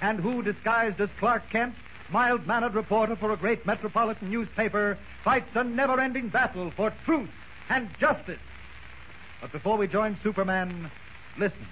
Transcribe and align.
and 0.00 0.20
who, 0.20 0.42
disguised 0.42 1.00
as 1.00 1.08
Clark 1.18 1.50
Kent, 1.50 1.74
mild 2.10 2.46
mannered 2.46 2.74
reporter 2.74 3.16
for 3.16 3.32
a 3.32 3.36
great 3.36 3.66
metropolitan 3.66 4.30
newspaper, 4.30 4.98
fights 5.24 5.50
a 5.54 5.64
never 5.64 6.00
ending 6.00 6.28
battle 6.28 6.70
for 6.76 6.92
truth 7.04 7.30
and 7.68 7.88
justice. 7.98 8.38
But 9.40 9.52
before 9.52 9.76
we 9.76 9.86
join 9.86 10.18
Superman, 10.22 10.90
listen. 11.38 11.66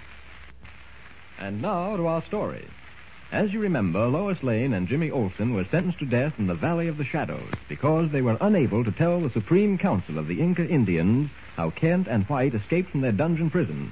And 1.39 1.61
now 1.61 1.95
to 1.97 2.07
our 2.07 2.23
story. 2.25 2.67
As 3.31 3.51
you 3.51 3.59
remember, 3.59 4.07
Lois 4.07 4.41
Lane 4.41 4.73
and 4.73 4.87
Jimmy 4.87 5.11
Olsen 5.11 5.53
were 5.53 5.65
sentenced 5.65 5.99
to 5.99 6.05
death 6.05 6.33
in 6.37 6.47
the 6.47 6.53
Valley 6.53 6.87
of 6.87 6.97
the 6.97 7.03
Shadows 7.03 7.53
because 7.67 8.09
they 8.11 8.21
were 8.21 8.37
unable 8.39 8.85
to 8.85 8.91
tell 8.91 9.19
the 9.19 9.31
Supreme 9.31 9.77
Council 9.77 10.17
of 10.17 10.27
the 10.27 10.39
Inca 10.39 10.65
Indians 10.65 11.29
how 11.57 11.71
Kent 11.71 12.07
and 12.07 12.23
White 12.25 12.55
escaped 12.55 12.91
from 12.91 13.01
their 13.01 13.11
dungeon 13.11 13.49
prison. 13.49 13.91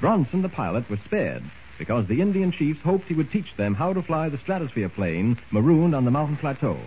Bronson, 0.00 0.40
the 0.40 0.48
pilot, 0.48 0.88
was 0.88 0.98
spared 1.04 1.42
because 1.78 2.06
the 2.06 2.20
Indian 2.20 2.52
chiefs 2.52 2.80
hoped 2.82 3.06
he 3.06 3.14
would 3.14 3.30
teach 3.30 3.56
them 3.56 3.74
how 3.74 3.92
to 3.92 4.02
fly 4.02 4.28
the 4.28 4.38
stratosphere 4.38 4.88
plane 4.88 5.38
marooned 5.50 5.94
on 5.94 6.04
the 6.04 6.10
mountain 6.10 6.36
plateau. 6.36 6.78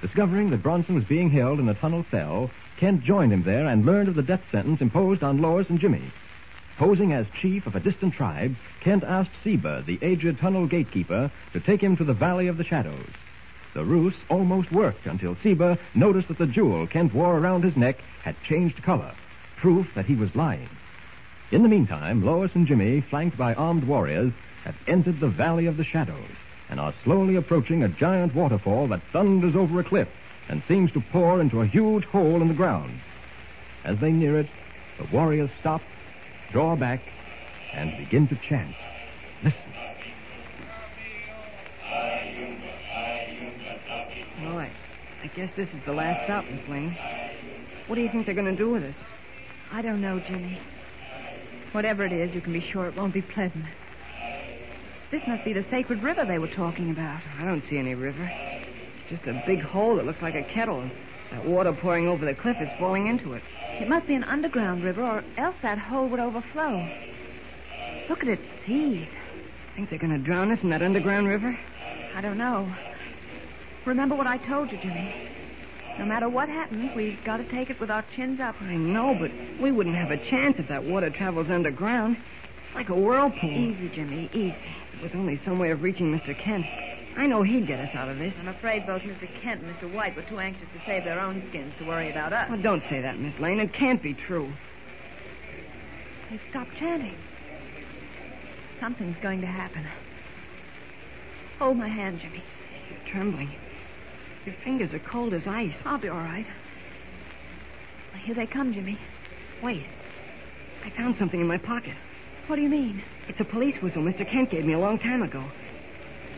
Discovering 0.00 0.50
that 0.50 0.62
Bronson 0.62 0.94
was 0.94 1.04
being 1.04 1.30
held 1.30 1.60
in 1.60 1.68
a 1.68 1.74
tunnel 1.74 2.04
cell, 2.10 2.50
Kent 2.78 3.02
joined 3.04 3.32
him 3.32 3.42
there 3.42 3.66
and 3.66 3.84
learned 3.84 4.08
of 4.08 4.14
the 4.14 4.22
death 4.22 4.42
sentence 4.50 4.80
imposed 4.80 5.22
on 5.22 5.42
Lois 5.42 5.68
and 5.68 5.78
Jimmy. 5.78 6.10
Posing 6.78 7.12
as 7.12 7.26
chief 7.42 7.66
of 7.66 7.76
a 7.76 7.80
distant 7.80 8.14
tribe, 8.14 8.56
Kent 8.80 9.04
asked 9.04 9.30
Seba, 9.44 9.84
the 9.86 9.98
aged 10.00 10.38
tunnel 10.38 10.66
gatekeeper, 10.66 11.30
to 11.52 11.60
take 11.60 11.82
him 11.82 11.94
to 11.98 12.04
the 12.04 12.14
Valley 12.14 12.46
of 12.46 12.56
the 12.56 12.64
Shadows. 12.64 13.10
The 13.74 13.84
ruse 13.84 14.14
almost 14.30 14.72
worked 14.72 15.06
until 15.06 15.36
Seba 15.42 15.78
noticed 15.94 16.28
that 16.28 16.38
the 16.38 16.46
jewel 16.46 16.86
Kent 16.86 17.14
wore 17.14 17.36
around 17.38 17.64
his 17.64 17.76
neck 17.76 17.98
had 18.22 18.34
changed 18.48 18.82
color, 18.82 19.12
proof 19.58 19.86
that 19.94 20.06
he 20.06 20.14
was 20.14 20.34
lying. 20.34 20.70
In 21.52 21.64
the 21.64 21.68
meantime, 21.68 22.24
Lois 22.24 22.52
and 22.54 22.64
Jimmy, 22.64 23.04
flanked 23.10 23.36
by 23.36 23.54
armed 23.54 23.82
warriors, 23.82 24.32
have 24.64 24.76
entered 24.86 25.18
the 25.18 25.28
Valley 25.28 25.66
of 25.66 25.76
the 25.76 25.84
Shadows 25.84 26.30
and 26.68 26.78
are 26.78 26.94
slowly 27.02 27.34
approaching 27.34 27.82
a 27.82 27.88
giant 27.88 28.36
waterfall 28.36 28.86
that 28.88 29.02
thunders 29.12 29.56
over 29.56 29.80
a 29.80 29.84
cliff 29.84 30.06
and 30.48 30.62
seems 30.68 30.92
to 30.92 31.02
pour 31.10 31.40
into 31.40 31.60
a 31.60 31.66
huge 31.66 32.04
hole 32.04 32.40
in 32.40 32.46
the 32.46 32.54
ground. 32.54 33.00
As 33.84 33.98
they 33.98 34.12
near 34.12 34.38
it, 34.38 34.48
the 34.98 35.08
warriors 35.12 35.50
stop, 35.58 35.80
draw 36.52 36.76
back, 36.76 37.00
and 37.72 37.98
begin 37.98 38.28
to 38.28 38.38
chant. 38.48 38.74
Listen. 39.42 39.58
Well, 44.42 44.58
I, 44.58 44.70
I 45.24 45.26
guess 45.34 45.50
this 45.56 45.68
is 45.70 45.80
the 45.84 45.92
last 45.92 46.24
stop, 46.24 46.44
Miss 46.44 46.68
Lane. 46.68 46.96
What 47.88 47.96
do 47.96 48.02
you 48.02 48.08
think 48.10 48.26
they're 48.26 48.36
going 48.36 48.46
to 48.46 48.56
do 48.56 48.70
with 48.70 48.84
us? 48.84 48.94
I 49.72 49.82
don't 49.82 50.00
know, 50.00 50.20
Jimmy. 50.20 50.60
Whatever 51.72 52.04
it 52.04 52.12
is, 52.12 52.34
you 52.34 52.40
can 52.40 52.52
be 52.52 52.64
sure 52.72 52.86
it 52.86 52.96
won't 52.96 53.14
be 53.14 53.22
pleasant. 53.22 53.64
This 55.10 55.22
must 55.26 55.44
be 55.44 55.52
the 55.52 55.64
sacred 55.70 56.02
river 56.02 56.24
they 56.24 56.38
were 56.38 56.48
talking 56.54 56.90
about. 56.90 57.20
I 57.38 57.44
don't 57.44 57.62
see 57.70 57.78
any 57.78 57.94
river. 57.94 58.30
It's 58.30 59.10
just 59.10 59.28
a 59.28 59.42
big 59.46 59.60
hole 59.60 59.96
that 59.96 60.06
looks 60.06 60.22
like 60.22 60.34
a 60.34 60.42
kettle. 60.54 60.80
and 60.80 60.90
That 61.32 61.44
water 61.44 61.72
pouring 61.72 62.08
over 62.08 62.24
the 62.24 62.34
cliff 62.34 62.56
is 62.60 62.68
falling 62.78 63.06
into 63.06 63.34
it. 63.34 63.42
It 63.80 63.88
must 63.88 64.06
be 64.06 64.14
an 64.14 64.24
underground 64.24 64.84
river, 64.84 65.02
or 65.02 65.24
else 65.38 65.56
that 65.62 65.78
hole 65.78 66.08
would 66.08 66.20
overflow. 66.20 66.88
Look 68.08 68.22
at 68.22 68.28
its 68.28 68.42
seas. 68.66 69.08
Think 69.76 69.90
they're 69.90 69.98
going 69.98 70.16
to 70.16 70.18
drown 70.18 70.50
us 70.52 70.58
in 70.62 70.70
that 70.70 70.82
underground 70.82 71.28
river? 71.28 71.56
I 72.14 72.20
don't 72.20 72.38
know. 72.38 72.72
Remember 73.86 74.14
what 74.14 74.26
I 74.26 74.36
told 74.38 74.70
you, 74.70 74.78
Jimmy. 74.78 75.29
No 75.98 76.06
matter 76.06 76.28
what 76.28 76.48
happens, 76.48 76.90
we've 76.96 77.18
got 77.24 77.38
to 77.38 77.50
take 77.50 77.70
it 77.70 77.78
with 77.80 77.90
our 77.90 78.04
chins 78.16 78.40
up. 78.40 78.54
I 78.60 78.76
know, 78.76 79.16
but 79.18 79.30
we 79.60 79.70
wouldn't 79.70 79.96
have 79.96 80.10
a 80.10 80.16
chance 80.30 80.56
if 80.58 80.68
that 80.68 80.84
water 80.84 81.10
travels 81.10 81.48
underground. 81.50 82.16
It's 82.66 82.74
like 82.74 82.88
a 82.88 82.94
whirlpool. 82.94 83.50
Easy, 83.50 83.90
Jimmy, 83.94 84.30
easy. 84.32 84.54
There 84.94 85.02
was 85.02 85.12
only 85.14 85.40
some 85.44 85.58
way 85.58 85.70
of 85.70 85.82
reaching 85.82 86.12
Mr. 86.12 86.38
Kent. 86.38 86.64
I 87.16 87.26
know 87.26 87.42
he'd 87.42 87.66
get 87.66 87.80
us 87.80 87.90
out 87.94 88.08
of 88.08 88.18
this. 88.18 88.32
I'm 88.38 88.48
afraid 88.48 88.86
both 88.86 89.02
Mr. 89.02 89.28
Kent 89.42 89.62
and 89.62 89.74
Mr. 89.76 89.92
White 89.92 90.14
were 90.16 90.22
too 90.22 90.38
anxious 90.38 90.68
to 90.74 90.80
save 90.86 91.04
their 91.04 91.20
own 91.20 91.42
skins 91.50 91.74
to 91.78 91.84
worry 91.84 92.10
about 92.10 92.32
us. 92.32 92.48
Well, 92.48 92.62
don't 92.62 92.82
say 92.88 93.00
that, 93.02 93.18
Miss 93.18 93.38
Lane. 93.40 93.58
It 93.58 93.74
can't 93.74 94.02
be 94.02 94.14
true. 94.14 94.52
They 96.30 96.40
stopped 96.50 96.70
chanting. 96.78 97.16
Something's 98.80 99.16
going 99.20 99.40
to 99.40 99.46
happen. 99.46 99.84
Hold 101.58 101.76
my 101.76 101.88
hand, 101.88 102.20
Jimmy. 102.22 102.42
You're 102.88 103.12
trembling. 103.12 103.50
Your 104.50 104.58
fingers 104.64 104.92
are 104.92 104.98
cold 105.08 105.32
as 105.32 105.42
ice. 105.46 105.76
I'll 105.84 106.00
be 106.00 106.08
all 106.08 106.18
right. 106.18 106.44
Well, 108.12 108.22
Here 108.24 108.34
they 108.34 108.46
come, 108.46 108.74
Jimmy. 108.74 108.98
Wait. 109.62 109.86
I 110.84 110.90
found 110.96 111.14
something 111.20 111.40
in 111.40 111.46
my 111.46 111.58
pocket. 111.58 111.94
What 112.48 112.56
do 112.56 112.62
you 112.62 112.68
mean? 112.68 113.00
It's 113.28 113.38
a 113.38 113.44
police 113.44 113.80
whistle 113.80 114.02
Mr. 114.02 114.28
Kent 114.28 114.50
gave 114.50 114.64
me 114.64 114.72
a 114.72 114.78
long 114.78 114.98
time 114.98 115.22
ago. 115.22 115.44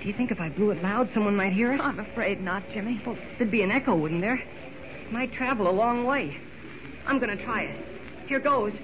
Do 0.03 0.07
you 0.07 0.13
think 0.13 0.31
if 0.31 0.41
I 0.41 0.51
blew 0.51 0.73
it 0.73 0.83
loud, 0.83 1.09
someone 1.15 1.35
might 1.35 1.55
hear 1.55 1.73
it? 1.73 1.81
I'm 1.81 2.01
afraid 2.01 2.43
not, 2.43 2.63
Jimmy. 2.75 3.01
Well, 3.07 3.17
there'd 3.39 3.51
be 3.51 3.63
an 3.63 3.71
echo, 3.71 3.97
wouldn't 3.97 4.21
there? 4.21 4.37
It 4.37 5.11
might 5.11 5.33
travel 5.33 5.71
a 5.71 5.73
long 5.73 6.05
way. 6.05 6.37
I'm 7.07 7.19
going 7.19 7.35
to 7.35 7.43
try 7.43 7.63
it. 7.63 7.87
Here 8.29 8.41
goes. 8.41 8.75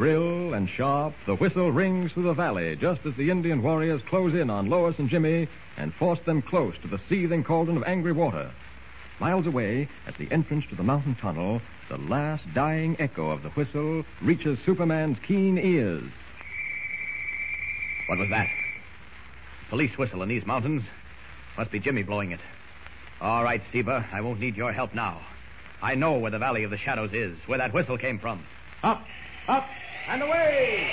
Shrill 0.00 0.54
and 0.54 0.66
sharp, 0.66 1.12
the 1.26 1.34
whistle 1.34 1.70
rings 1.70 2.10
through 2.12 2.22
the 2.22 2.32
valley 2.32 2.74
just 2.74 3.02
as 3.04 3.14
the 3.16 3.28
Indian 3.28 3.62
warriors 3.62 4.00
close 4.08 4.32
in 4.32 4.48
on 4.48 4.70
Lois 4.70 4.98
and 4.98 5.10
Jimmy 5.10 5.46
and 5.76 5.92
force 5.92 6.18
them 6.24 6.40
close 6.40 6.72
to 6.80 6.88
the 6.88 6.98
seething 7.06 7.44
cauldron 7.44 7.76
of 7.76 7.82
angry 7.82 8.12
water. 8.12 8.50
Miles 9.20 9.46
away, 9.46 9.90
at 10.06 10.16
the 10.16 10.26
entrance 10.32 10.64
to 10.70 10.74
the 10.74 10.82
mountain 10.82 11.16
tunnel, 11.20 11.60
the 11.90 11.98
last 11.98 12.42
dying 12.54 12.96
echo 12.98 13.28
of 13.28 13.42
the 13.42 13.50
whistle 13.50 14.02
reaches 14.22 14.58
Superman's 14.64 15.18
keen 15.28 15.58
ears. 15.58 16.10
What 18.06 18.20
was 18.20 18.30
that? 18.30 18.48
Police 19.68 19.98
whistle 19.98 20.22
in 20.22 20.30
these 20.30 20.46
mountains? 20.46 20.82
Must 21.58 21.70
be 21.70 21.78
Jimmy 21.78 22.04
blowing 22.04 22.32
it. 22.32 22.40
All 23.20 23.44
right, 23.44 23.60
Seba, 23.70 24.06
I 24.10 24.22
won't 24.22 24.40
need 24.40 24.56
your 24.56 24.72
help 24.72 24.94
now. 24.94 25.20
I 25.82 25.94
know 25.94 26.16
where 26.16 26.30
the 26.30 26.38
Valley 26.38 26.64
of 26.64 26.70
the 26.70 26.78
Shadows 26.78 27.12
is, 27.12 27.36
where 27.44 27.58
that 27.58 27.74
whistle 27.74 27.98
came 27.98 28.18
from. 28.18 28.42
Up, 28.82 29.04
up, 29.46 29.66
and 30.08 30.22
away! 30.22 30.88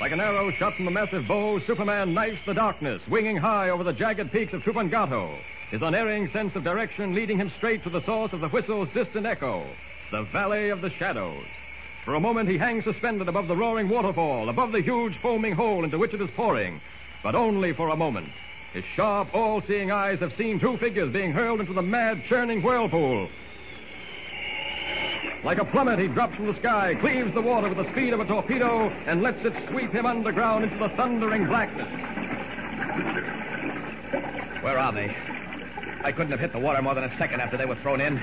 Like 0.00 0.12
an 0.12 0.20
arrow 0.20 0.50
shot 0.52 0.76
from 0.76 0.88
a 0.88 0.90
massive 0.90 1.28
bow, 1.28 1.60
Superman 1.66 2.14
knifes 2.14 2.40
the 2.46 2.54
darkness, 2.54 3.00
winging 3.08 3.36
high 3.36 3.70
over 3.70 3.84
the 3.84 3.92
jagged 3.92 4.32
peaks 4.32 4.52
of 4.52 4.62
Tupungato, 4.62 5.38
his 5.70 5.82
unerring 5.82 6.28
sense 6.30 6.54
of 6.56 6.64
direction 6.64 7.14
leading 7.14 7.38
him 7.38 7.52
straight 7.56 7.84
to 7.84 7.90
the 7.90 8.04
source 8.04 8.32
of 8.32 8.40
the 8.40 8.48
whistle's 8.48 8.88
distant 8.94 9.26
echo, 9.26 9.64
the 10.10 10.22
Valley 10.32 10.70
of 10.70 10.80
the 10.80 10.90
Shadows. 10.98 11.44
For 12.04 12.14
a 12.14 12.20
moment, 12.20 12.48
he 12.48 12.58
hangs 12.58 12.84
suspended 12.84 13.28
above 13.28 13.46
the 13.46 13.56
roaring 13.56 13.88
waterfall, 13.88 14.48
above 14.48 14.72
the 14.72 14.82
huge 14.82 15.16
foaming 15.22 15.54
hole 15.54 15.84
into 15.84 15.98
which 15.98 16.12
it 16.12 16.20
is 16.20 16.30
pouring. 16.34 16.80
But 17.22 17.36
only 17.36 17.72
for 17.72 17.90
a 17.90 17.96
moment. 17.96 18.32
His 18.72 18.84
sharp, 18.96 19.32
all 19.34 19.62
seeing 19.68 19.92
eyes 19.92 20.18
have 20.18 20.32
seen 20.36 20.58
two 20.58 20.78
figures 20.78 21.12
being 21.12 21.32
hurled 21.32 21.60
into 21.60 21.74
the 21.74 21.82
mad, 21.82 22.22
churning 22.28 22.62
whirlpool. 22.62 23.28
Like 25.44 25.58
a 25.58 25.64
plummet, 25.64 25.98
he 25.98 26.06
drops 26.06 26.36
from 26.36 26.46
the 26.46 26.58
sky, 26.60 26.94
cleaves 27.00 27.34
the 27.34 27.42
water 27.42 27.68
with 27.68 27.78
the 27.78 27.90
speed 27.92 28.12
of 28.12 28.20
a 28.20 28.24
torpedo, 28.24 28.88
and 28.88 29.22
lets 29.22 29.44
it 29.44 29.52
sweep 29.70 29.90
him 29.90 30.06
underground 30.06 30.62
into 30.62 30.78
the 30.78 30.88
thundering 30.96 31.46
blackness. 31.46 31.88
Where 34.62 34.78
are 34.78 34.92
they? 34.92 35.10
I 36.04 36.12
couldn't 36.12 36.30
have 36.30 36.38
hit 36.38 36.52
the 36.52 36.60
water 36.60 36.80
more 36.80 36.94
than 36.94 37.04
a 37.04 37.18
second 37.18 37.40
after 37.40 37.56
they 37.56 37.66
were 37.66 37.76
thrown 37.82 38.00
in. 38.00 38.16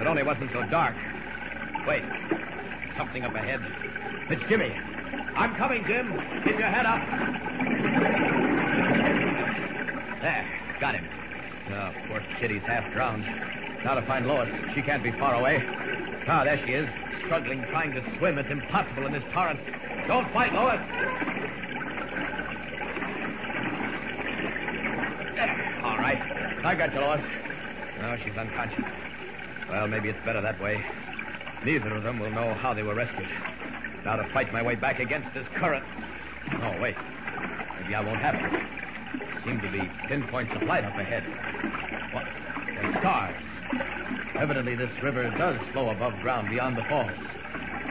It 0.00 0.06
only 0.06 0.22
wasn't 0.22 0.50
so 0.52 0.62
dark. 0.70 0.94
Wait. 1.88 2.04
something 2.96 3.24
up 3.24 3.34
ahead. 3.34 3.60
It's 4.30 4.42
Jimmy. 4.48 4.70
I'm 5.36 5.56
coming, 5.56 5.84
Jim. 5.86 6.12
Keep 6.44 6.58
your 6.58 6.70
head 6.70 6.86
up. 6.86 7.02
There, 10.22 10.78
got 10.80 10.94
him. 10.94 11.08
Oh, 11.70 11.92
poor 12.08 12.22
kitty's 12.40 12.62
half 12.62 12.90
drowned. 12.92 13.24
Now 13.84 13.94
to 13.94 14.06
find 14.06 14.26
Lois. 14.26 14.48
She 14.74 14.82
can't 14.82 15.02
be 15.02 15.10
far 15.12 15.34
away. 15.34 15.62
Ah, 16.26 16.42
there 16.42 16.60
she 16.64 16.72
is, 16.72 16.88
struggling, 17.24 17.62
trying 17.70 17.92
to 17.92 18.02
swim. 18.18 18.38
It's 18.38 18.50
impossible 18.50 19.06
in 19.06 19.12
this 19.12 19.22
torrent. 19.32 19.60
Don't 20.08 20.30
fight, 20.32 20.52
Lois. 20.54 20.80
All 25.84 25.98
right. 25.98 26.20
I 26.64 26.74
got 26.74 26.94
you, 26.94 27.00
Lois. 27.00 27.20
No, 28.00 28.16
she's 28.24 28.36
unconscious. 28.36 28.84
Well, 29.68 29.86
maybe 29.86 30.08
it's 30.08 30.24
better 30.24 30.40
that 30.40 30.60
way. 30.62 30.82
Neither 31.64 31.94
of 31.94 32.02
them 32.02 32.18
will 32.18 32.30
know 32.30 32.54
how 32.54 32.72
they 32.72 32.82
were 32.82 32.94
rescued. 32.94 33.28
Now 34.04 34.16
to 34.16 34.28
fight 34.32 34.52
my 34.52 34.62
way 34.62 34.74
back 34.76 35.00
against 35.00 35.32
this 35.34 35.46
current. 35.56 35.84
Oh, 36.62 36.80
wait. 36.80 36.96
Maybe 37.80 37.94
I 37.94 38.00
won't 38.00 38.20
have 38.20 38.34
to. 38.34 39.44
Seem 39.44 39.60
to 39.60 39.70
be 39.70 39.80
pinpoints 40.08 40.52
of 40.56 40.62
light 40.62 40.84
up 40.84 40.96
ahead. 40.98 41.24
What? 42.14 42.24
They're 42.74 43.00
stars. 43.00 43.42
Evidently, 44.38 44.74
this 44.74 44.90
river 45.02 45.30
does 45.38 45.58
flow 45.72 45.90
above 45.90 46.14
ground 46.20 46.50
beyond 46.50 46.76
the 46.76 46.84
falls. 46.88 47.10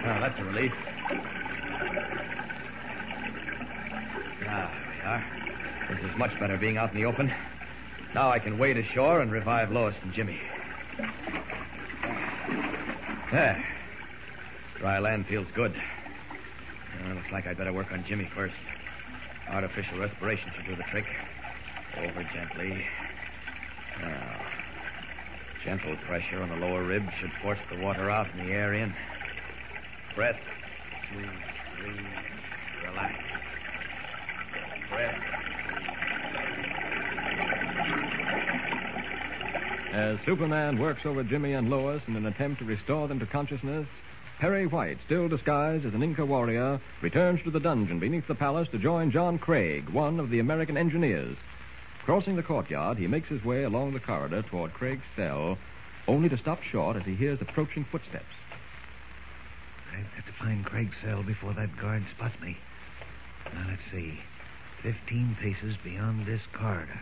Well, 0.06 0.22
that's 0.22 0.40
a 0.40 0.44
relief. 0.44 0.72
Ah, 4.46 4.72
we 4.90 5.02
are. 5.08 5.26
This 5.90 6.12
is 6.12 6.18
much 6.18 6.38
better 6.40 6.58
being 6.58 6.78
out 6.78 6.92
in 6.94 6.98
the 6.98 7.06
open. 7.06 7.32
Now 8.14 8.30
I 8.30 8.40
can 8.40 8.58
wade 8.58 8.78
ashore 8.78 9.22
and 9.22 9.32
revive 9.32 9.72
Lois 9.72 9.96
and 10.04 10.14
Jimmy. 10.14 10.40
There. 13.32 13.66
Dry 14.78 15.00
land 15.00 15.26
feels 15.28 15.48
good. 15.56 15.74
Uh, 15.74 17.14
looks 17.14 17.32
like 17.32 17.48
I'd 17.48 17.58
better 17.58 17.74
work 17.74 17.92
on 17.92 18.06
Jimmy 18.08 18.30
first. 18.36 18.54
Artificial 19.50 19.98
respiration 20.00 20.52
should 20.56 20.66
do 20.68 20.76
the 20.76 20.84
trick. 20.92 21.06
Over 21.98 22.24
gently. 22.34 22.86
Gentle 25.74 25.98
pressure 26.06 26.40
on 26.40 26.50
the 26.50 26.56
lower 26.56 26.84
rib 26.84 27.04
should 27.20 27.32
force 27.42 27.58
the 27.72 27.84
water 27.84 28.08
out 28.08 28.28
and 28.36 28.48
the 28.48 28.54
air 28.54 28.76
in. 28.76 28.94
Breath. 30.14 30.38
Two, 31.10 31.28
three. 31.78 32.00
Relax. 32.86 33.14
Breath. 34.92 35.16
As 39.94 40.20
Superman 40.28 40.78
works 40.78 41.02
over 41.06 41.24
Jimmy 41.24 41.54
and 41.54 41.72
Lois 41.72 42.04
in 42.08 42.18
an 42.18 42.28
attempt 42.28 42.60
to 42.60 42.66
restore 42.66 43.08
them 43.08 43.18
to 43.20 43.26
consciousness, 43.26 43.88
Perry 44.40 44.68
White, 44.68 45.00
still 45.08 45.28
disguised 45.28 45.88
as 45.88 45.96
an 45.96 46.04
Inca 46.04 46.24
warrior, 46.24 46.80
returns 47.02 47.42
to 47.46 47.50
the 47.50 47.60
dungeon 47.60 47.98
beneath 47.98 48.28
the 48.28 48.36
palace 48.36 48.68
to 48.74 48.78
join 48.78 49.10
John 49.10 49.40
Craig, 49.40 49.90
one 49.90 50.20
of 50.20 50.30
the 50.30 50.38
American 50.38 50.78
engineers. 50.78 51.36
Crossing 52.06 52.36
the 52.36 52.44
courtyard, 52.44 52.98
he 52.98 53.08
makes 53.08 53.30
his 53.30 53.44
way 53.46 53.64
along 53.64 53.94
the 53.94 54.00
corridor 54.00 54.44
toward 54.50 54.74
Craig's 54.74 55.06
cell, 55.16 55.58
only 56.08 56.28
to 56.28 56.38
stop 56.38 56.62
short 56.62 56.98
as 56.98 57.04
he 57.04 57.16
hears 57.16 57.40
approaching 57.42 57.86
footsteps. 57.90 58.26
I've 59.96 60.04
got 60.16 60.26
to 60.26 60.34
find 60.38 60.66
Craig's 60.66 60.96
cell 61.04 61.24
before 61.24 61.54
that 61.54 61.78
guard 61.80 62.04
spots 62.16 62.36
me. 62.42 62.58
Now, 63.54 63.68
let's 63.70 63.82
see. 63.92 64.20
Fifteen 64.82 65.38
paces 65.42 65.78
beyond 65.82 66.26
this 66.28 66.42
corridor. 66.54 67.00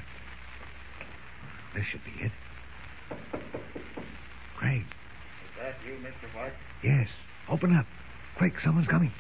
This 1.74 1.86
should 1.92 2.04
be 2.04 2.26
it. 2.26 2.32
Craig. 4.58 4.82
Is 4.82 5.60
that 5.60 5.76
you, 5.84 5.94
Mr. 5.94 6.36
White? 6.36 6.54
Yes. 6.84 7.08
Open 7.50 7.76
up. 7.76 7.86
Quick, 8.38 8.54
someone's 8.64 8.88
coming. 8.88 9.12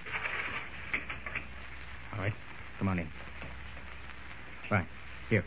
All 2.13 2.19
right. 2.19 2.33
Come 2.77 2.87
on 2.87 2.99
in. 2.99 3.07
Right. 4.69 4.85
Here. 5.29 5.43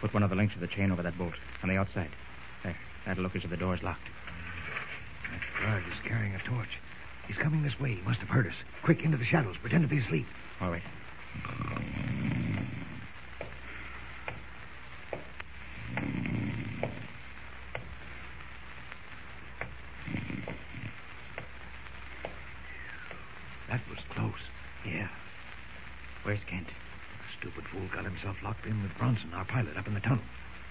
Put 0.00 0.14
one 0.14 0.22
of 0.22 0.30
the 0.30 0.36
links 0.36 0.54
of 0.54 0.60
the 0.60 0.66
chain 0.66 0.90
over 0.90 1.02
that 1.02 1.18
bolt 1.18 1.34
on 1.62 1.68
the 1.68 1.76
outside. 1.76 2.10
There. 2.64 2.76
That'll 3.06 3.22
look 3.22 3.36
as 3.36 3.44
if 3.44 3.50
the 3.50 3.56
door's 3.56 3.82
locked. 3.82 4.08
That 5.30 5.62
guard 5.62 5.84
is 5.86 6.08
carrying 6.08 6.34
a 6.34 6.42
torch. 6.48 6.68
He's 7.28 7.36
coming 7.36 7.62
this 7.62 7.78
way. 7.78 7.94
He 7.94 8.00
must 8.02 8.18
have 8.20 8.28
heard 8.28 8.46
us. 8.46 8.54
Quick, 8.82 9.02
into 9.04 9.16
the 9.16 9.24
shadows. 9.24 9.56
Pretend 9.60 9.82
to 9.82 9.88
be 9.88 9.98
asleep. 9.98 10.26
All 10.60 10.70
right. 10.70 10.82
That 23.68 23.80
was 23.88 23.98
close. 24.14 24.32
Yeah. 24.84 25.08
Where's 26.24 26.40
Kent? 26.48 26.66
Stupid 27.38 27.64
fool 27.70 27.86
got 27.94 28.04
himself 28.04 28.36
locked 28.42 28.49
in 28.66 28.82
with 28.82 28.92
Bronson, 28.98 29.32
our 29.34 29.44
pilot, 29.44 29.76
up 29.76 29.86
in 29.86 29.94
the 29.94 30.00
tunnel. 30.00 30.24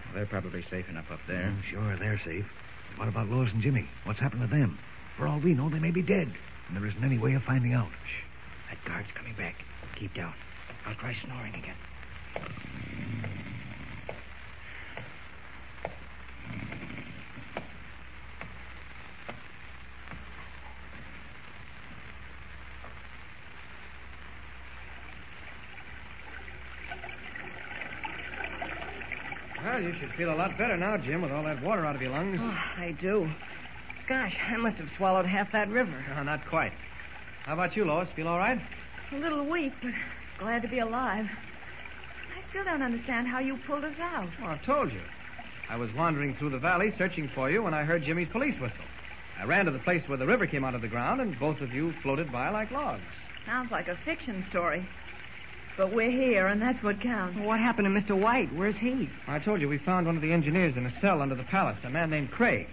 Well, 0.05 0.15
they're 0.15 0.25
probably 0.25 0.63
safe 0.69 0.87
enough 0.89 1.05
up 1.11 1.19
there. 1.27 1.53
Mm, 1.53 1.63
sure, 1.69 1.97
they're 1.97 2.21
safe. 2.25 2.45
But 2.91 2.99
what 2.99 3.07
about 3.07 3.29
Lois 3.29 3.49
and 3.53 3.61
Jimmy? 3.61 3.87
What's 4.03 4.19
happened 4.19 4.41
to 4.41 4.47
them? 4.47 4.79
For 5.17 5.27
all 5.27 5.39
we 5.39 5.53
know, 5.53 5.69
they 5.69 5.79
may 5.79 5.91
be 5.91 6.01
dead. 6.01 6.33
And 6.67 6.77
there 6.77 6.85
isn't 6.85 7.03
any 7.03 7.17
way 7.17 7.33
of 7.33 7.43
finding 7.43 7.73
out. 7.73 7.89
Shh. 8.05 8.69
That 8.69 8.85
guard's 8.87 9.09
coming 9.15 9.35
back. 9.35 9.55
Keep 9.99 10.13
down. 10.15 10.33
I'll 10.85 10.95
try 10.95 11.15
snoring 11.23 11.55
again. 11.55 11.75
Well, 29.69 29.81
you 29.81 29.93
should 29.99 30.11
feel 30.17 30.33
a 30.33 30.35
lot 30.35 30.57
better 30.57 30.75
now, 30.75 30.97
Jim, 30.97 31.21
with 31.21 31.31
all 31.31 31.43
that 31.43 31.61
water 31.61 31.85
out 31.85 31.95
of 31.95 32.01
your 32.01 32.09
lungs. 32.09 32.39
Oh, 32.41 32.57
I 32.77 32.97
do. 32.99 33.29
Gosh, 34.07 34.35
I 34.49 34.57
must 34.57 34.77
have 34.77 34.89
swallowed 34.97 35.27
half 35.27 35.51
that 35.51 35.69
river. 35.69 36.03
No, 36.09 36.23
not 36.23 36.43
quite. 36.49 36.71
How 37.45 37.53
about 37.53 37.75
you, 37.75 37.85
Lois? 37.85 38.09
Feel 38.15 38.27
all 38.27 38.39
right? 38.39 38.59
A 39.11 39.15
little 39.17 39.45
weak, 39.45 39.71
but 39.83 39.91
glad 40.39 40.63
to 40.63 40.67
be 40.67 40.79
alive. 40.79 41.27
I 41.27 42.49
still 42.49 42.63
don't 42.63 42.81
understand 42.81 43.27
how 43.27 43.37
you 43.37 43.59
pulled 43.67 43.83
us 43.83 43.93
out. 44.01 44.29
Well, 44.41 44.49
I 44.49 44.57
told 44.65 44.91
you. 44.91 45.01
I 45.69 45.75
was 45.75 45.93
wandering 45.93 46.35
through 46.35 46.49
the 46.49 46.57
valley 46.57 46.91
searching 46.97 47.29
for 47.35 47.51
you 47.51 47.61
when 47.61 47.75
I 47.75 47.83
heard 47.83 48.03
Jimmy's 48.03 48.29
police 48.29 48.59
whistle. 48.59 48.85
I 49.39 49.43
ran 49.43 49.65
to 49.65 49.71
the 49.71 49.79
place 49.79 50.01
where 50.07 50.17
the 50.17 50.25
river 50.25 50.47
came 50.47 50.65
out 50.65 50.73
of 50.73 50.81
the 50.81 50.87
ground, 50.87 51.21
and 51.21 51.39
both 51.39 51.61
of 51.61 51.71
you 51.71 51.93
floated 52.01 52.31
by 52.31 52.49
like 52.49 52.71
logs. 52.71 53.03
Sounds 53.45 53.71
like 53.71 53.87
a 53.87 53.99
fiction 54.03 54.43
story. 54.49 54.83
But 55.79 55.95
we're 55.95 56.11
here, 56.11 56.47
and 56.47 56.61
that's 56.61 56.83
what 56.83 56.99
counts. 56.99 57.39
What 57.39 57.57
happened 57.57 57.85
to 57.85 58.01
Mr. 58.01 58.19
White? 58.19 58.53
Where's 58.53 58.75
he? 58.75 59.09
I 59.29 59.39
told 59.39 59.61
you 59.61 59.69
we 59.69 59.77
found 59.77 60.07
one 60.07 60.17
of 60.17 60.21
the 60.21 60.33
engineers 60.33 60.75
in 60.75 60.85
a 60.85 60.93
cell 60.99 61.21
under 61.21 61.35
the 61.35 61.45
palace, 61.45 61.77
a 61.85 61.89
man 61.89 62.09
named 62.09 62.31
Craig. 62.31 62.67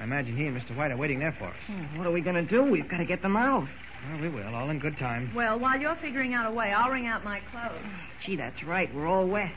I 0.00 0.04
imagine 0.04 0.34
he 0.34 0.46
and 0.46 0.56
Mr. 0.56 0.74
White 0.74 0.90
are 0.90 0.96
waiting 0.96 1.18
there 1.18 1.36
for 1.38 1.48
us. 1.48 1.56
Oh, 1.68 1.98
what 1.98 2.06
are 2.06 2.10
we 2.10 2.22
going 2.22 2.36
to 2.36 2.50
do? 2.50 2.62
We've 2.62 2.88
got 2.88 2.98
to 2.98 3.04
get 3.04 3.20
them 3.20 3.36
out. 3.36 3.68
Well, 4.08 4.22
we 4.22 4.30
will, 4.30 4.54
all 4.54 4.70
in 4.70 4.78
good 4.78 4.96
time. 4.96 5.30
Well, 5.34 5.58
while 5.58 5.78
you're 5.78 5.96
figuring 5.96 6.32
out 6.32 6.50
a 6.50 6.50
way, 6.50 6.72
I'll 6.72 6.90
wring 6.90 7.06
out 7.06 7.22
my 7.22 7.42
clothes. 7.50 7.84
Gee, 8.24 8.36
that's 8.36 8.64
right. 8.64 8.88
We're 8.94 9.06
all 9.06 9.26
wet. 9.26 9.52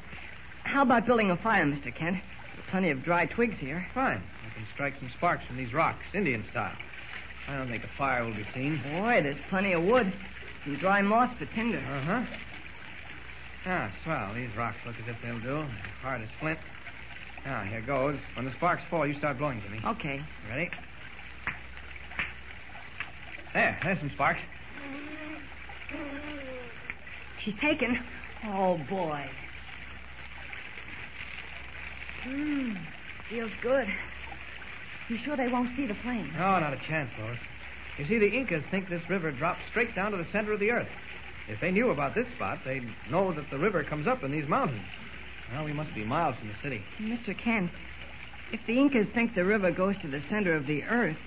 How 0.65 0.81
about 0.81 1.05
building 1.05 1.31
a 1.31 1.37
fire, 1.37 1.65
Mr. 1.65 1.95
Kent? 1.95 2.17
There's 2.55 2.67
plenty 2.71 2.89
of 2.89 3.05
dry 3.05 3.25
twigs 3.25 3.55
here. 3.57 3.87
Fine. 3.93 4.21
I 4.45 4.53
can 4.53 4.67
strike 4.73 4.95
some 4.99 5.09
sparks 5.15 5.45
from 5.47 5.55
these 5.55 5.73
rocks, 5.73 6.03
Indian 6.13 6.43
style. 6.51 6.75
I 7.47 7.57
don't 7.57 7.69
think 7.69 7.85
a 7.85 7.97
fire 7.97 8.25
will 8.25 8.35
be 8.35 8.45
seen. 8.53 8.81
Boy, 8.83 9.21
there's 9.23 9.39
plenty 9.49 9.71
of 9.71 9.81
wood. 9.81 10.11
Some 10.65 10.75
dry 10.75 11.01
moss 11.01 11.33
for 11.39 11.45
tinder. 11.55 11.79
Uh 11.79 12.01
huh. 12.01 12.23
Ah, 13.65 13.91
swell. 14.03 14.33
These 14.33 14.49
rocks 14.57 14.77
look 14.85 14.95
as 14.95 15.07
if 15.07 15.15
they'll 15.23 15.39
do. 15.39 15.65
Hard 16.01 16.21
as 16.21 16.29
flint. 16.39 16.59
Now, 17.45 17.63
here 17.63 17.81
goes. 17.81 18.17
When 18.35 18.45
the 18.45 18.51
sparks 18.53 18.83
fall, 18.89 19.05
you 19.05 19.17
start 19.17 19.37
blowing, 19.37 19.61
Jimmy. 19.61 19.81
Okay. 19.85 20.21
Ready? 20.49 20.69
There, 23.53 23.77
there's 23.83 23.99
some 23.99 24.11
sparks. 24.15 24.39
She's 27.43 27.55
taken. 27.59 27.99
Oh, 28.47 28.79
boy. 28.89 29.25
Mmm, 32.27 32.77
feels 33.29 33.51
good. 33.61 33.87
You 35.09 35.17
sure 35.25 35.35
they 35.35 35.47
won't 35.47 35.75
see 35.75 35.87
the 35.87 35.95
plane? 35.95 36.31
No, 36.33 36.59
not 36.59 36.73
a 36.73 36.79
chance, 36.87 37.09
Lois. 37.19 37.37
You 37.97 38.07
see, 38.07 38.19
the 38.19 38.29
Incas 38.29 38.63
think 38.71 38.89
this 38.89 39.01
river 39.09 39.31
drops 39.31 39.59
straight 39.69 39.93
down 39.95 40.11
to 40.11 40.17
the 40.17 40.27
center 40.31 40.53
of 40.53 40.59
the 40.59 40.71
earth. 40.71 40.87
If 41.51 41.59
they 41.59 41.71
knew 41.71 41.89
about 41.89 42.15
this 42.15 42.27
spot, 42.35 42.59
they'd 42.65 42.87
know 43.09 43.33
that 43.33 43.49
the 43.51 43.59
river 43.59 43.83
comes 43.83 44.07
up 44.07 44.23
in 44.23 44.31
these 44.31 44.47
mountains. 44.47 44.85
Well, 45.51 45.65
we 45.65 45.73
must 45.73 45.93
be 45.93 46.05
miles 46.05 46.37
from 46.37 46.47
the 46.47 46.55
city. 46.63 46.81
Mr. 47.01 47.37
Kent, 47.37 47.71
if 48.53 48.61
the 48.65 48.79
Incas 48.79 49.07
think 49.13 49.35
the 49.35 49.43
river 49.43 49.69
goes 49.69 49.95
to 50.01 50.07
the 50.07 50.21
center 50.29 50.55
of 50.55 50.65
the 50.65 50.83
earth, 50.83 51.17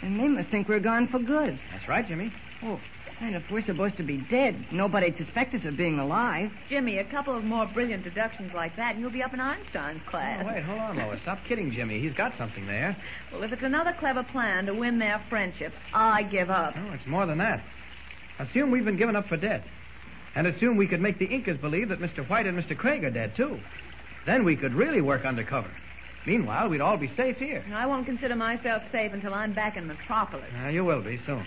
then 0.00 0.16
they 0.16 0.26
must 0.26 0.48
think 0.48 0.68
we're 0.68 0.80
gone 0.80 1.06
for 1.08 1.18
good. 1.18 1.60
That's 1.70 1.86
right, 1.86 2.06
Jimmy. 2.08 2.32
Oh, 2.62 2.80
and 3.20 3.34
if 3.34 3.42
we're 3.50 3.64
supposed 3.66 3.98
to 3.98 4.02
be 4.04 4.16
dead, 4.30 4.64
nobody'd 4.72 5.18
suspect 5.18 5.54
us 5.54 5.64
of 5.66 5.76
being 5.76 5.98
alive. 5.98 6.50
Jimmy, 6.70 6.98
a 6.98 7.04
couple 7.04 7.36
of 7.36 7.44
more 7.44 7.66
brilliant 7.66 8.04
deductions 8.04 8.52
like 8.54 8.74
that, 8.76 8.94
and 8.94 9.02
you'll 9.02 9.10
be 9.10 9.22
up 9.22 9.34
in 9.34 9.40
Einstein's 9.40 10.00
class. 10.08 10.44
Oh, 10.44 10.54
wait, 10.54 10.62
hold 10.62 10.78
on, 10.78 10.96
Lois. 10.96 11.20
Stop 11.22 11.40
kidding 11.46 11.72
Jimmy. 11.72 12.00
He's 12.00 12.14
got 12.14 12.32
something 12.38 12.66
there. 12.66 12.96
Well, 13.32 13.42
if 13.42 13.52
it's 13.52 13.62
another 13.62 13.94
clever 13.98 14.22
plan 14.22 14.64
to 14.66 14.74
win 14.74 14.98
their 14.98 15.22
friendship, 15.28 15.74
I 15.92 16.22
give 16.22 16.48
up. 16.48 16.74
No, 16.74 16.92
it's 16.92 17.06
more 17.06 17.26
than 17.26 17.38
that. 17.38 17.62
Assume 18.38 18.70
we've 18.70 18.84
been 18.84 18.96
given 18.96 19.16
up 19.16 19.28
for 19.28 19.36
dead. 19.36 19.64
And 20.34 20.46
assume 20.46 20.76
we 20.76 20.86
could 20.86 21.00
make 21.00 21.18
the 21.18 21.26
Incas 21.26 21.58
believe 21.58 21.88
that 21.88 22.00
Mr. 22.00 22.28
White 22.28 22.46
and 22.46 22.56
Mr. 22.56 22.76
Craig 22.76 23.02
are 23.04 23.10
dead, 23.10 23.34
too. 23.36 23.58
Then 24.26 24.44
we 24.44 24.56
could 24.56 24.74
really 24.74 25.00
work 25.00 25.24
undercover. 25.24 25.70
Meanwhile, 26.26 26.68
we'd 26.68 26.80
all 26.80 26.96
be 26.96 27.10
safe 27.16 27.38
here. 27.38 27.64
I 27.72 27.86
won't 27.86 28.06
consider 28.06 28.36
myself 28.36 28.82
safe 28.92 29.12
until 29.12 29.32
I'm 29.34 29.54
back 29.54 29.76
in 29.76 29.86
Metropolis. 29.86 30.50
Uh, 30.62 30.68
you 30.68 30.84
will 30.84 31.02
be 31.02 31.18
soon. 31.24 31.46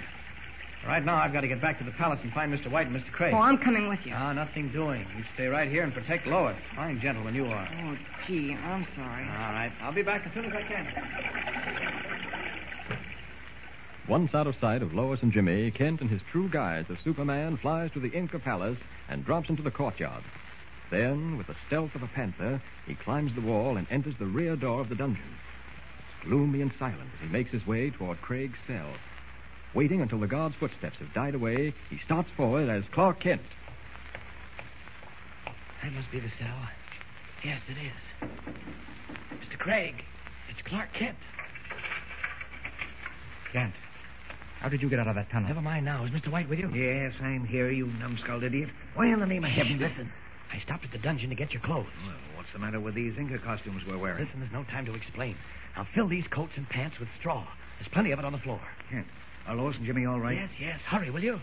Right 0.87 1.05
now, 1.05 1.17
I've 1.17 1.31
got 1.31 1.41
to 1.41 1.47
get 1.47 1.61
back 1.61 1.77
to 1.77 1.83
the 1.85 1.91
palace 1.91 2.19
and 2.23 2.33
find 2.33 2.51
Mr. 2.51 2.71
White 2.71 2.87
and 2.87 2.95
Mr. 2.95 3.11
Craig. 3.11 3.33
Oh, 3.35 3.39
I'm 3.39 3.59
coming 3.59 3.87
with 3.87 3.99
you. 4.03 4.13
Ah, 4.15 4.33
nothing 4.33 4.71
doing. 4.71 5.05
You 5.15 5.23
stay 5.35 5.45
right 5.45 5.69
here 5.69 5.83
and 5.83 5.93
protect 5.93 6.25
Lois. 6.25 6.57
Fine 6.75 6.99
gentleman 7.01 7.35
you 7.35 7.45
are. 7.45 7.69
Oh, 7.83 7.95
gee, 8.25 8.53
I'm 8.53 8.87
sorry. 8.95 9.23
All 9.23 9.53
right. 9.53 9.71
I'll 9.81 9.93
be 9.93 10.01
back 10.01 10.25
as 10.25 10.33
soon 10.33 10.45
as 10.45 10.53
I 10.53 10.63
can. 10.63 12.10
Once 14.07 14.33
out 14.33 14.47
of 14.47 14.55
sight 14.59 14.81
of 14.81 14.93
Lois 14.93 15.21
and 15.21 15.31
Jimmy, 15.31 15.71
Kent, 15.71 16.01
in 16.01 16.09
his 16.09 16.21
true 16.31 16.49
guise 16.49 16.85
of 16.89 16.97
Superman, 17.03 17.57
flies 17.57 17.91
to 17.93 17.99
the 17.99 18.11
Inca 18.11 18.39
palace 18.39 18.79
and 19.07 19.23
drops 19.23 19.49
into 19.49 19.61
the 19.61 19.71
courtyard. 19.71 20.23
Then, 20.89 21.37
with 21.37 21.47
the 21.47 21.55
stealth 21.67 21.95
of 21.95 22.03
a 22.03 22.07
panther, 22.07 22.61
he 22.85 22.95
climbs 22.95 23.33
the 23.35 23.41
wall 23.41 23.77
and 23.77 23.87
enters 23.89 24.15
the 24.19 24.25
rear 24.25 24.55
door 24.55 24.81
of 24.81 24.89
the 24.89 24.95
dungeon. 24.95 25.37
It's 25.99 26.27
gloomy 26.27 26.61
and 26.61 26.71
silent 26.77 27.09
as 27.13 27.21
he 27.21 27.31
makes 27.31 27.51
his 27.51 27.65
way 27.65 27.91
toward 27.91 28.21
Craig's 28.21 28.57
cell. 28.67 28.91
Waiting 29.73 30.01
until 30.01 30.19
the 30.19 30.27
guard's 30.27 30.55
footsteps 30.55 30.97
have 30.99 31.13
died 31.13 31.35
away, 31.35 31.73
he 31.89 31.99
starts 32.03 32.29
forward 32.35 32.69
as 32.69 32.83
Clark 32.91 33.21
Kent. 33.21 33.41
That 35.81 35.93
must 35.93 36.11
be 36.11 36.19
the 36.19 36.31
cell. 36.37 36.67
Yes, 37.45 37.61
it 37.69 37.77
is. 37.77 38.29
Mr. 39.39 39.57
Craig, 39.57 40.03
it's 40.49 40.61
Clark 40.67 40.89
Kent. 40.93 41.17
Kent, 43.53 43.73
how 44.61 44.69
did 44.69 44.81
you 44.81 44.89
get 44.89 44.99
out 44.99 45.07
of 45.07 45.15
that 45.15 45.29
tunnel? 45.31 45.47
Never 45.47 45.61
mind 45.61 45.85
now. 45.85 46.05
Is 46.05 46.11
Mr. 46.11 46.31
White 46.31 46.47
with 46.47 46.59
you? 46.59 46.69
Yes, 46.73 47.13
I'm 47.21 47.45
here, 47.45 47.71
you 47.71 47.87
numbskulled 47.87 48.43
idiot. 48.43 48.69
Why 48.95 49.07
in 49.07 49.19
the 49.19 49.25
name 49.25 49.43
of 49.43 49.49
heaven? 49.49 49.79
Listen. 49.79 50.11
I 50.53 50.59
stopped 50.59 50.83
at 50.85 50.91
the 50.91 50.97
dungeon 50.97 51.29
to 51.29 51.35
get 51.35 51.51
your 51.53 51.61
clothes. 51.61 51.87
Well, 52.05 52.15
what's 52.35 52.51
the 52.53 52.59
matter 52.59 52.79
with 52.79 52.93
these 52.93 53.13
Inca 53.17 53.39
costumes 53.39 53.81
we're 53.87 53.97
wearing? 53.97 54.23
Listen, 54.23 54.39
there's 54.39 54.51
no 54.51 54.63
time 54.65 54.85
to 54.85 54.93
explain. 54.93 55.35
Now 55.75 55.87
fill 55.95 56.07
these 56.07 56.25
coats 56.29 56.51
and 56.57 56.67
pants 56.69 56.99
with 56.99 57.07
straw. 57.19 57.45
There's 57.79 57.87
plenty 57.91 58.11
of 58.11 58.19
it 58.19 58.25
on 58.25 58.33
the 58.33 58.37
floor. 58.39 58.59
Kent, 58.89 59.07
are 59.47 59.55
Lois 59.55 59.75
and 59.77 59.85
Jimmy 59.85 60.05
all 60.05 60.19
right? 60.19 60.35
Yes, 60.37 60.49
yes. 60.59 60.79
Hurry, 60.87 61.09
will 61.09 61.23
you? 61.23 61.39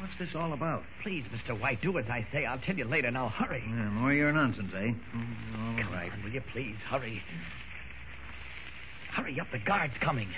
What's 0.00 0.14
this 0.18 0.28
all 0.36 0.52
about? 0.52 0.82
Please, 1.02 1.24
Mr. 1.34 1.58
White, 1.58 1.80
do 1.80 1.96
as 1.98 2.04
I 2.10 2.26
say. 2.32 2.44
I'll 2.44 2.58
tell 2.58 2.76
you 2.76 2.84
later. 2.84 3.10
Now 3.10 3.28
hurry. 3.30 3.62
Yeah, 3.66 3.88
more 3.90 4.10
of 4.12 4.16
your 4.16 4.32
nonsense, 4.32 4.70
eh? 4.74 4.88
All 5.14 5.82
Come 5.82 5.92
right. 5.92 6.12
on, 6.12 6.22
will 6.22 6.30
you 6.32 6.42
please 6.52 6.76
hurry? 6.88 7.22
Hurry 9.12 9.40
up, 9.40 9.46
the 9.52 9.58
guard's 9.58 9.94
coming. 10.00 10.28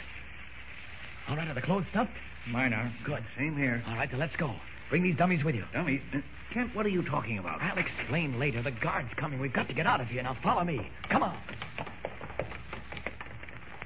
All 1.29 1.37
right, 1.37 1.49
are 1.49 1.55
the 1.55 1.63
clothes 1.63 1.85
stuffed? 1.91 2.13
Mine 2.49 2.73
are. 2.73 2.93
Good. 3.05 3.25
Same 3.39 3.57
here. 3.57 3.83
All 3.87 3.95
right, 3.95 4.11
then 4.11 4.21
let's 4.21 4.37
go. 4.37 4.55
Bring 4.91 5.03
these 5.03 5.17
dummies 5.17 5.43
with 5.43 5.55
you. 5.55 5.65
Dummies? 5.73 6.03
Uh, 6.13 6.19
Kent, 6.53 6.75
what 6.75 6.85
are 6.85 6.91
you 6.91 7.03
talking 7.03 7.39
about? 7.39 7.61
I'll 7.63 7.79
explain 7.79 8.39
later. 8.39 8.63
The 8.63 8.71
guard's 8.71 9.13
coming. 9.17 9.41
We've 9.41 9.53
got 9.53 9.67
to 9.69 9.75
get 9.75 9.87
out 9.87 10.01
of 10.01 10.09
here. 10.09 10.23
Now 10.23 10.37
follow 10.43 10.63
me. 10.63 10.89
Come 11.09 11.23
on. 11.23 11.37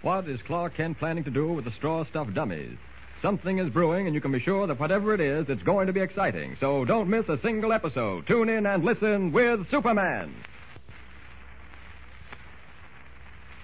What 0.03 0.29
is 0.29 0.41
Clark 0.47 0.77
Kent 0.77 0.99
planning 0.99 1.25
to 1.25 1.31
do 1.31 1.53
with 1.53 1.65
the 1.65 1.71
straw 1.73 2.05
stuffed 2.05 2.35
dummies? 2.35 2.77
Something 3.23 3.59
is 3.59 3.69
brewing, 3.71 4.07
and 4.07 4.15
you 4.15 4.21
can 4.21 4.31
be 4.31 4.41
sure 4.41 4.67
that 4.67 4.79
whatever 4.79 5.13
it 5.13 5.21
is, 5.21 5.47
it's 5.49 5.63
going 5.63 5.89
to 5.89 5.93
be 5.93 6.01
exciting. 6.01 6.57
So 6.61 6.85
don't 6.85 7.09
miss 7.09 7.29
a 7.29 7.39
single 7.43 7.73
episode. 7.73 8.27
Tune 8.27 8.49
in 8.49 8.67
and 8.67 8.85
listen 8.85 9.33
with 9.33 9.69
Superman. 9.71 10.35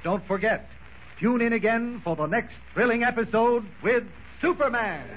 Don't 0.03 0.27
forget, 0.27 0.69
tune 1.25 1.41
in 1.41 1.55
again 1.55 2.03
for 2.05 2.15
the 2.17 2.27
next 2.27 2.53
thrilling 2.75 3.03
episode 3.03 3.65
with 3.83 4.05
Superman. 4.43 5.09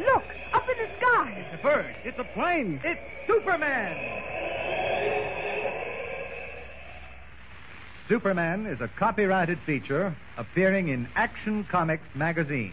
Look, 0.00 0.24
up 0.52 0.64
in 0.68 0.76
the 0.76 0.96
sky. 0.98 1.46
It's 1.46 1.60
a 1.60 1.62
bird. 1.62 1.94
It's 2.04 2.18
a 2.18 2.24
plane. 2.34 2.80
It's 2.82 3.00
Superman. 3.28 3.96
Superman 8.08 8.66
is 8.66 8.80
a 8.80 8.90
copyrighted 8.98 9.60
feature 9.64 10.16
appearing 10.36 10.88
in 10.88 11.06
Action 11.14 11.64
Comics 11.70 12.02
magazine. 12.16 12.72